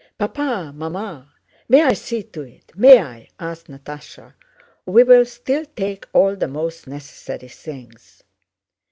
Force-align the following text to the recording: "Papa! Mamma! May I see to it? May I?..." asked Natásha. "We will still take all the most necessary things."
"Papa! 0.17 0.71
Mamma! 0.75 1.31
May 1.69 1.83
I 1.83 1.93
see 1.93 2.23
to 2.23 2.41
it? 2.41 2.71
May 2.75 3.03
I?..." 3.03 3.27
asked 3.39 3.67
Natásha. 3.67 4.33
"We 4.87 5.03
will 5.03 5.25
still 5.25 5.63
take 5.75 6.07
all 6.11 6.35
the 6.35 6.47
most 6.47 6.87
necessary 6.87 7.49
things." 7.49 8.23